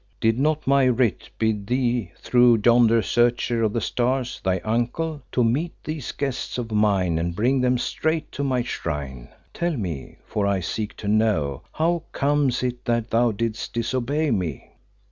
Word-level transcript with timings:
Did 0.19 0.39
not 0.39 0.65
my 0.65 0.85
writ 0.87 1.29
bid 1.37 1.67
thee 1.67 2.11
through 2.17 2.59
yonder 2.65 3.03
searcher 3.03 3.61
of 3.61 3.71
the 3.73 3.81
stars, 3.81 4.41
thy 4.43 4.57
uncle, 4.65 5.21
to 5.31 5.43
meet 5.43 5.73
these 5.83 6.11
guests 6.11 6.57
of 6.57 6.71
mine 6.71 7.19
and 7.19 7.35
bring 7.35 7.61
them 7.61 7.77
straight 7.77 8.31
to 8.31 8.43
my 8.43 8.63
shrine? 8.63 9.29
Tell 9.53 9.77
me, 9.77 10.17
for 10.25 10.47
I 10.47 10.59
seek 10.59 10.97
to 10.97 11.07
know, 11.07 11.61
how 11.71 12.01
comes 12.13 12.63
it 12.63 12.83
that 12.85 13.11
thou 13.11 13.31
didst 13.31 13.73
disobey 13.73 14.31
me?" 14.31 14.71